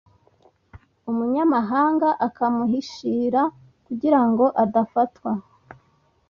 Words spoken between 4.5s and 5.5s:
adafatwa